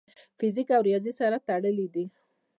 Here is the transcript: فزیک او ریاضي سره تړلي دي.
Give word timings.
فزیک 0.37 0.67
او 0.75 0.81
ریاضي 0.87 1.11
سره 1.19 1.37
تړلي 1.47 1.87
دي. 1.93 2.05